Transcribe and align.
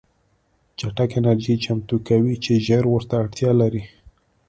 چټکه 0.79 1.15
انرژي 1.19 1.55
چمتو 1.63 1.95
کوي 2.07 2.35
چې 2.43 2.63
ژر 2.67 2.83
ورته 2.89 3.13
اړتیا 3.21 3.51
لري 3.61 3.83